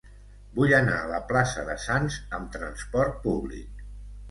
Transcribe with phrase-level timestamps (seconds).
[0.59, 3.89] Vull anar a la plaça de Sants amb trasport públic.